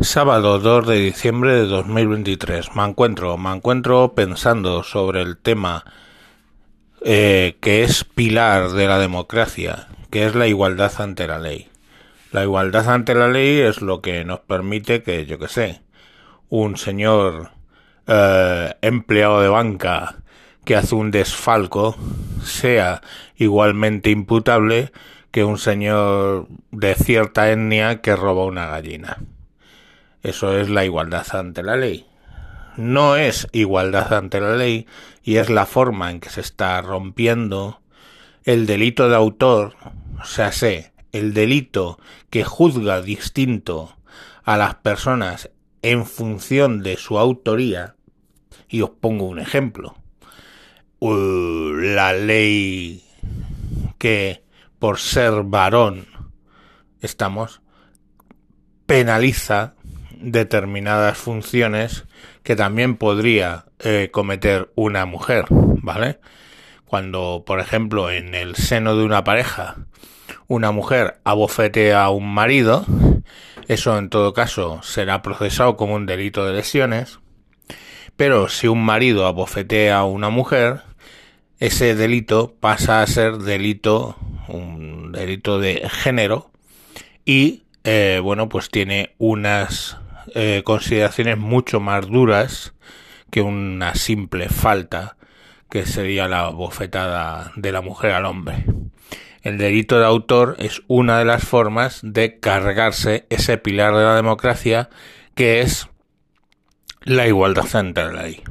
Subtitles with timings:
[0.00, 2.76] Sábado 2 de diciembre de 2023.
[2.76, 5.84] Me encuentro, me encuentro pensando sobre el tema
[7.04, 11.66] eh, que es pilar de la democracia, que es la igualdad ante la ley.
[12.30, 15.82] La igualdad ante la ley es lo que nos permite que, yo que sé,
[16.48, 17.50] un señor
[18.06, 20.18] eh, empleado de banca
[20.64, 21.96] que hace un desfalco
[22.44, 23.02] sea
[23.34, 24.92] igualmente imputable
[25.32, 29.18] que un señor de cierta etnia que roba una gallina.
[30.28, 32.06] Eso es la igualdad ante la ley.
[32.76, 34.86] No es igualdad ante la ley
[35.22, 37.80] y es la forma en que se está rompiendo
[38.44, 39.74] el delito de autor,
[40.20, 43.96] o sea, sé, el delito que juzga distinto
[44.44, 45.48] a las personas
[45.80, 47.96] en función de su autoría.
[48.68, 49.96] Y os pongo un ejemplo.
[50.98, 53.02] Uh, la ley
[53.96, 54.44] que
[54.78, 56.06] por ser varón
[57.00, 57.62] estamos
[58.84, 59.74] penaliza
[60.20, 62.04] determinadas funciones
[62.42, 66.18] que también podría eh, cometer una mujer, ¿vale?
[66.84, 69.76] Cuando, por ejemplo, en el seno de una pareja,
[70.46, 72.84] una mujer abofetea a un marido,
[73.68, 77.18] eso en todo caso será procesado como un delito de lesiones,
[78.16, 80.82] pero si un marido abofetea a una mujer,
[81.60, 84.16] ese delito pasa a ser delito,
[84.48, 86.50] un delito de género,
[87.24, 89.98] y eh, bueno, pues tiene unas
[90.34, 92.74] eh, consideraciones mucho más duras
[93.30, 95.16] que una simple falta
[95.70, 98.64] que sería la bofetada de la mujer al hombre.
[99.42, 104.16] El delito de autor es una de las formas de cargarse ese pilar de la
[104.16, 104.88] democracia
[105.34, 105.88] que es
[107.02, 108.42] la igualdad ante la ley.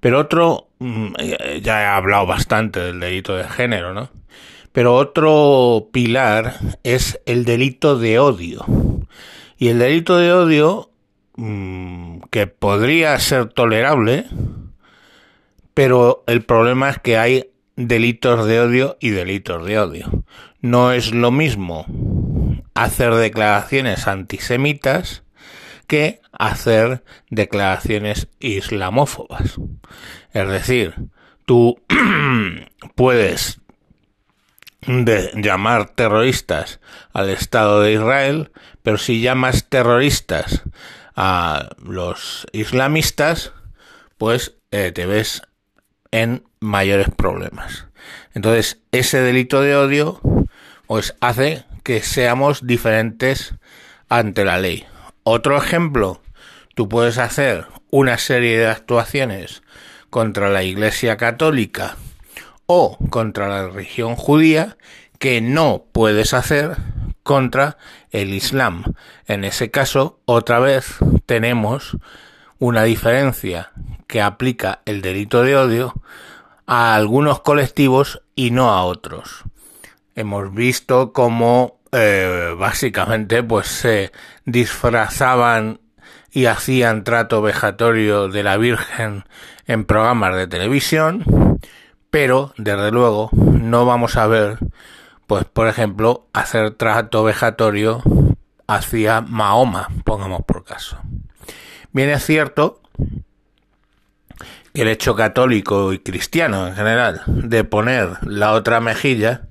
[0.00, 1.14] Pero otro, mm,
[1.62, 4.10] ya he hablado bastante del delito de género, ¿no?
[4.72, 8.64] Pero otro pilar es el delito de odio.
[9.56, 10.90] Y el delito de odio
[11.36, 14.26] Mm, que podría ser tolerable,
[15.74, 20.24] pero el problema es que hay delitos de odio y delitos de odio.
[20.60, 21.86] No es lo mismo
[22.74, 25.24] hacer declaraciones antisemitas
[25.88, 29.56] que hacer declaraciones islamófobas.
[30.32, 30.94] Es decir,
[31.46, 31.82] tú
[32.94, 33.60] puedes
[34.86, 36.80] llamar terroristas
[37.12, 40.62] al Estado de Israel, pero si llamas terroristas
[41.16, 43.52] a los islamistas,
[44.18, 45.42] pues eh, te ves
[46.10, 47.86] en mayores problemas.
[48.34, 50.20] Entonces, ese delito de odio,
[50.86, 53.54] pues hace que seamos diferentes
[54.08, 54.86] ante la ley.
[55.22, 56.20] Otro ejemplo,
[56.74, 59.62] tú puedes hacer una serie de actuaciones
[60.10, 61.96] contra la Iglesia Católica
[62.66, 64.76] o contra la religión judía
[65.18, 66.76] que no puedes hacer
[67.24, 67.78] contra
[68.10, 68.84] el Islam.
[69.26, 71.96] En ese caso, otra vez tenemos
[72.60, 73.72] una diferencia
[74.06, 75.94] que aplica el delito de odio
[76.66, 79.42] a algunos colectivos y no a otros.
[80.14, 84.12] Hemos visto cómo eh, básicamente pues se
[84.44, 85.80] disfrazaban
[86.30, 89.24] y hacían trato vejatorio de la Virgen
[89.66, 91.58] en programas de televisión,
[92.10, 94.58] pero desde luego no vamos a ver
[95.26, 98.02] pues por ejemplo, hacer trato vejatorio
[98.66, 100.98] hacia Mahoma, pongamos por caso.
[101.92, 102.80] Bien es cierto
[104.72, 109.42] que el hecho católico y cristiano en general de poner la otra mejilla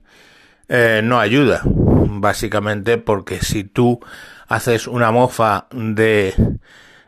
[0.67, 4.00] eh, no ayuda, básicamente porque si tú
[4.47, 6.33] haces una mofa de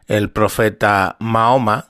[0.08, 1.88] el profeta Mahoma,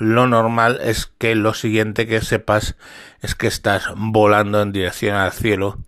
[0.00, 2.74] lo normal es que lo siguiente que sepas
[3.20, 5.78] es que estás volando en dirección al cielo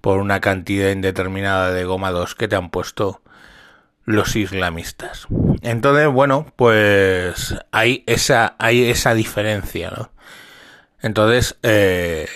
[0.00, 3.20] por una cantidad indeterminada de goma 2 que te han puesto
[4.06, 5.26] los islamistas.
[5.60, 10.10] Entonces, bueno, pues hay esa, hay esa diferencia, ¿no?
[11.02, 12.26] Entonces, eh,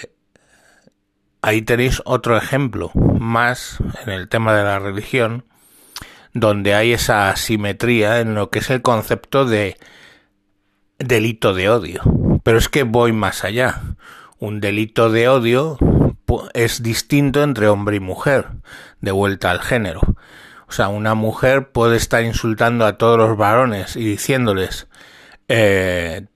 [1.41, 5.47] ahí tenéis otro ejemplo más en el tema de la religión,
[6.35, 9.79] donde hay esa asimetría en lo que es el concepto de
[11.05, 12.03] delito de odio.
[12.43, 13.81] Pero es que voy más allá.
[14.39, 15.79] Un delito de odio
[16.55, 18.49] es distinto entre hombre y mujer,
[19.01, 20.01] de vuelta al género.
[20.69, 24.89] O sea, una mujer puede estar insultando a todos los varones y diciéndoles
[25.49, 26.27] eh,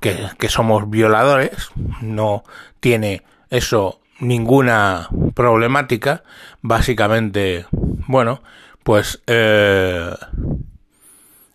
[0.00, 1.68] que, somos violadores,
[2.00, 2.44] no
[2.80, 6.22] tiene eso ninguna problemática,
[6.62, 7.66] básicamente,
[8.06, 8.42] bueno,
[8.82, 10.14] pues eh,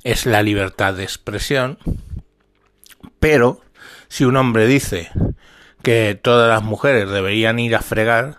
[0.04, 1.80] es la libertad de expresión,
[3.20, 3.62] pero
[4.08, 5.10] si un hombre dice
[5.84, 8.36] que todas las mujeres deberían ir a fregar,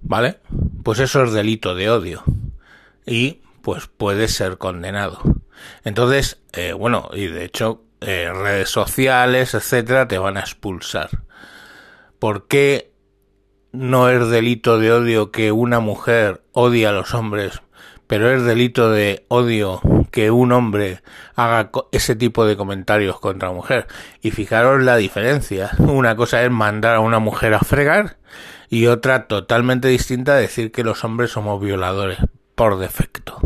[0.00, 0.40] ¿vale?
[0.82, 2.22] Pues eso es delito de odio.
[3.06, 5.20] Y pues puede ser condenado.
[5.84, 11.10] Entonces, eh, bueno, y de hecho, eh, redes sociales, etcétera, te van a expulsar.
[12.18, 12.90] ¿Por qué
[13.72, 17.62] no es delito de odio que una mujer odie a los hombres,
[18.06, 19.80] pero es delito de odio
[20.10, 21.02] que un hombre
[21.34, 23.86] haga ese tipo de comentarios contra mujer?
[24.22, 25.70] Y fijaros la diferencia.
[25.78, 28.18] Una cosa es mandar a una mujer a fregar
[28.68, 32.18] y otra totalmente distinta decir que los hombres somos violadores
[32.54, 33.38] por defecto.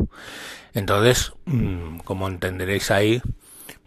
[0.75, 3.23] Entonces, mm, como entenderéis ahí,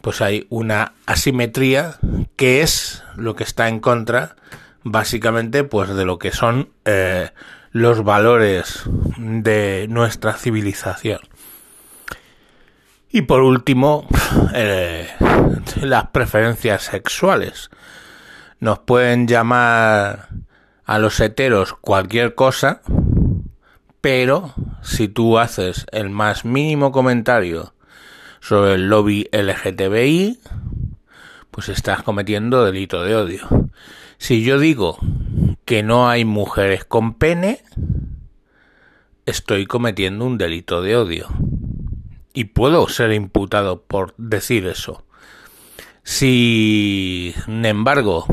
[0.01, 1.97] pues hay una asimetría
[2.35, 4.35] que es lo que está en contra
[4.83, 7.29] básicamente pues de lo que son eh,
[7.71, 8.83] los valores
[9.17, 11.19] de nuestra civilización.
[13.17, 14.05] Y por último,
[14.53, 15.09] eh,
[15.81, 17.71] las preferencias sexuales.
[18.59, 20.29] Nos pueden llamar
[20.85, 22.81] a los heteros cualquier cosa,
[24.01, 24.53] pero
[24.83, 27.73] si tú haces el más mínimo comentario
[28.39, 30.39] sobre el lobby LGTBI,
[31.49, 33.47] pues estás cometiendo delito de odio.
[34.19, 34.99] Si yo digo
[35.65, 37.63] que no hay mujeres con pene,
[39.25, 41.29] estoy cometiendo un delito de odio.
[42.37, 45.03] Y puedo ser imputado por decir eso.
[46.03, 48.27] Si, sin embargo,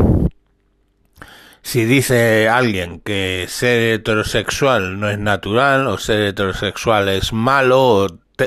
[1.62, 8.06] si dice alguien que ser heterosexual no es natural, o ser heterosexual es malo, o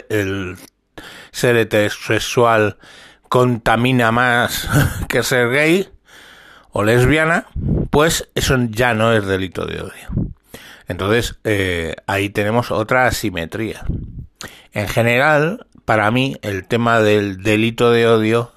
[0.10, 0.58] el
[1.32, 2.78] ser heterosexual
[3.28, 4.70] contamina más
[5.10, 5.90] que ser gay
[6.70, 7.48] o lesbiana,
[7.90, 10.34] pues eso ya no es delito de odio.
[10.88, 13.88] Entonces, eh, ahí tenemos otra asimetría.
[14.74, 18.52] En general, para mí, el tema del delito de odio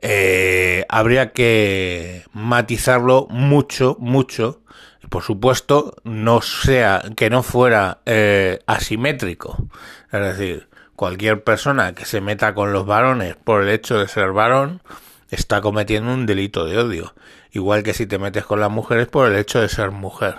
[0.00, 4.62] eh, habría que matizarlo mucho, mucho.
[5.08, 9.56] Por supuesto, no sea que no fuera eh, asimétrico.
[10.12, 14.32] Es decir, cualquier persona que se meta con los varones por el hecho de ser
[14.32, 14.82] varón
[15.30, 17.14] está cometiendo un delito de odio,
[17.52, 20.36] igual que si te metes con las mujeres por el hecho de ser mujer.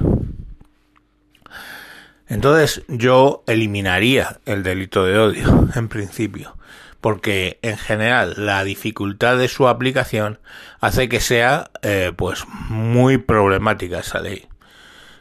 [2.30, 6.56] Entonces yo eliminaría el delito de odio, en principio,
[7.02, 10.40] porque en general la dificultad de su aplicación
[10.80, 14.48] hace que sea eh, pues muy problemática esa ley.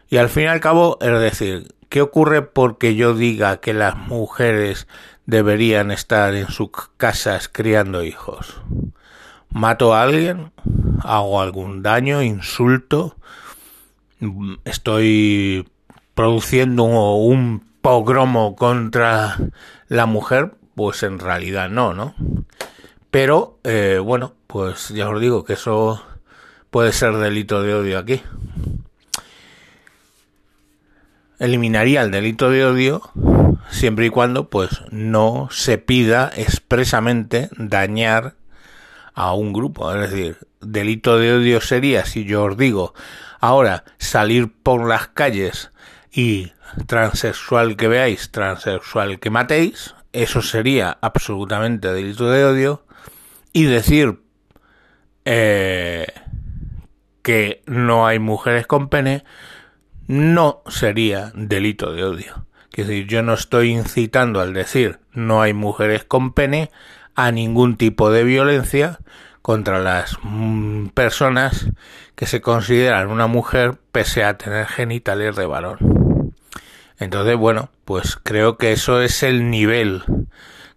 [0.08, 3.96] Y al fin y al cabo, es decir, ¿qué ocurre porque yo diga que las
[3.96, 4.86] mujeres
[5.28, 8.62] deberían estar en sus casas criando hijos.
[9.50, 10.52] Mato a alguien,
[11.02, 13.14] hago algún daño, insulto,
[14.64, 15.68] estoy
[16.18, 19.36] produciendo un pogromo contra
[19.86, 22.12] la mujer, pues en realidad no, ¿no?
[23.12, 26.02] Pero, eh, bueno, pues ya os digo que eso
[26.70, 28.20] puede ser delito de odio aquí.
[31.38, 33.00] Eliminaría el delito de odio
[33.70, 38.34] siempre y cuando pues no se pida expresamente dañar
[39.14, 39.94] a un grupo.
[39.94, 42.92] Es decir, delito de odio sería si yo os digo
[43.38, 45.70] ahora salir por las calles
[46.12, 46.52] y
[46.86, 52.84] transexual que veáis, transexual que matéis, eso sería absolutamente delito de odio.
[53.52, 54.20] Y decir
[55.24, 56.06] eh,
[57.22, 59.24] que no hay mujeres con pene
[60.06, 62.46] no sería delito de odio.
[62.72, 66.70] Es decir, yo no estoy incitando al decir no hay mujeres con pene
[67.16, 69.00] a ningún tipo de violencia
[69.42, 71.70] contra las mm, personas
[72.14, 75.97] que se consideran una mujer pese a tener genitales de varón.
[76.98, 80.02] Entonces, bueno, pues creo que eso es el nivel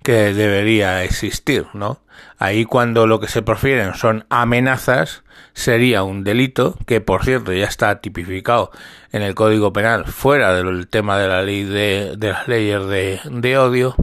[0.03, 2.01] que debería existir, ¿no?
[2.37, 5.23] Ahí cuando lo que se prefieren son amenazas,
[5.53, 8.71] sería un delito que, por cierto, ya está tipificado
[9.11, 13.57] en el Código Penal fuera del tema de la ley de, de las leyes de,
[13.57, 13.95] odio.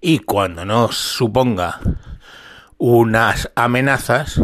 [0.00, 1.80] Y cuando no suponga
[2.78, 4.40] unas amenazas,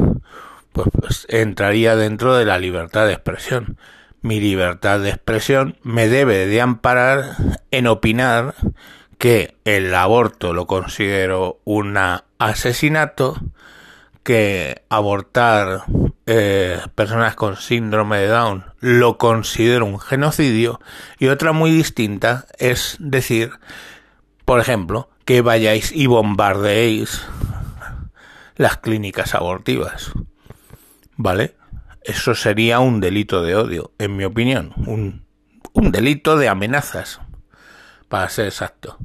[0.73, 3.77] pues, pues entraría dentro de la libertad de expresión.
[4.23, 7.37] Mi libertad de expresión me debe de amparar
[7.73, 8.55] en opinar
[9.19, 11.99] que el aborto lo considero un
[12.39, 13.37] asesinato,
[14.23, 15.83] que abortar
[16.27, 20.81] eh, personas con síndrome de Down lo considero un genocidio
[21.19, 23.51] y otra muy distinta es decir,
[24.45, 27.23] por ejemplo, que vayáis y bombardeéis
[28.57, 30.13] las clínicas abortivas.
[31.17, 31.55] ¿Vale?
[32.05, 35.25] Eso sería un delito de odio, en mi opinión, un,
[35.73, 37.21] un delito de amenazas,
[38.09, 38.99] para ser exacto.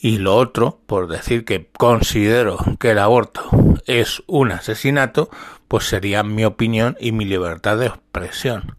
[0.00, 3.42] Y lo otro, por decir que considero que el aborto
[3.86, 5.30] es un asesinato,
[5.68, 8.76] pues sería mi opinión y mi libertad de expresión.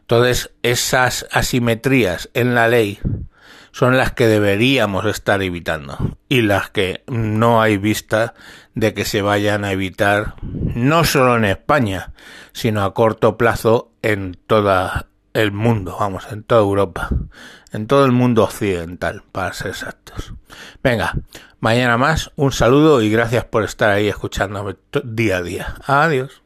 [0.00, 3.00] Entonces, esas asimetrías en la ley
[3.72, 5.98] son las que deberíamos estar evitando
[6.28, 8.34] y las que no hay vista
[8.74, 12.12] de que se vayan a evitar no solo en España,
[12.52, 17.08] sino a corto plazo en toda el mundo, vamos, en toda Europa,
[17.72, 20.34] en todo el mundo occidental, para ser exactos.
[20.82, 21.14] Venga,
[21.58, 25.74] mañana más, un saludo y gracias por estar ahí escuchándome día a día.
[25.86, 26.41] Adiós.